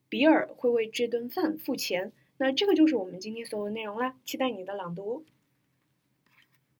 [0.07, 2.11] 比尔会为这顿饭付钱。
[2.38, 5.24] 那这个就是我们今天所有的内容啦，期待你的朗读。